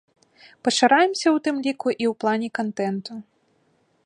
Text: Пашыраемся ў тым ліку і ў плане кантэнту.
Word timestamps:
Пашыраемся 0.67 1.23
ў 1.31 1.37
тым 1.49 1.55
ліку 1.69 1.87
і 1.95 1.97
ў 1.97 2.13
плане 2.25 2.47
кантэнту. 2.61 3.13